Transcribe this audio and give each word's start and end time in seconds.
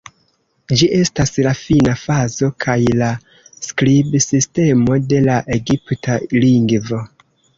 Ĝi 0.79 0.87
estas 0.99 1.31
la 1.47 1.51
fina 1.59 1.93
fazo 2.03 2.49
kaj 2.65 2.77
la 3.01 3.11
skribsistemo 3.67 4.97
de 5.13 5.23
la 5.29 5.37
egipta 5.59 6.19
lingvo. 6.47 7.03